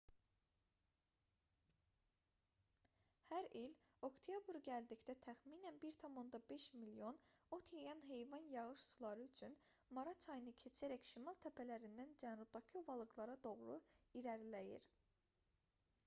[3.33, 3.75] hər il
[4.07, 7.19] oktyabr gəldikdə təxminən 1,5 milyon
[7.59, 9.59] ot yeyən heyvan yağış suları üçün
[10.01, 13.79] mara çayını keçərək şimal təpələrindən cənubdakı ovalıqlara doğru
[14.23, 14.89] irəliləyir